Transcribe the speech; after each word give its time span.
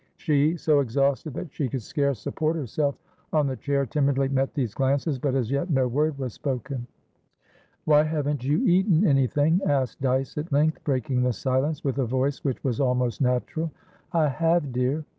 She, 0.17 0.57
so 0.57 0.79
exhausted 0.79 1.35
that 1.35 1.53
she 1.53 1.69
could 1.69 1.83
scarce 1.83 2.17
support 2.17 2.55
herself 2.55 2.95
on 3.31 3.45
the 3.45 3.55
chair, 3.55 3.85
timidly 3.85 4.29
met 4.29 4.51
these 4.55 4.73
glances, 4.73 5.19
but 5.19 5.35
as 5.35 5.51
yet 5.51 5.69
no 5.69 5.87
word 5.87 6.17
was 6.17 6.33
spoken. 6.33 6.87
"Why 7.85 8.01
haven't 8.01 8.43
you 8.43 8.63
eaten 8.65 9.05
anything?" 9.05 9.61
asked 9.63 10.01
Dyce 10.01 10.39
at 10.39 10.51
length, 10.51 10.83
breaking 10.85 11.21
the 11.21 11.33
silence 11.33 11.83
with 11.83 11.99
a 11.99 12.05
voice 12.07 12.43
which 12.43 12.63
was 12.63 12.79
almost 12.79 13.21
natural. 13.21 13.69
"I 14.11 14.27
have, 14.29 14.71
dear." 14.71 15.05